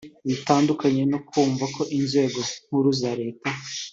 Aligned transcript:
Bitandukanye 0.27 1.03
no 1.11 1.19
kumva 1.29 1.65
ko 1.75 1.81
inzego 1.97 2.39
nkuru 2.65 2.89
za 2.99 3.11
Leta 3.21 3.49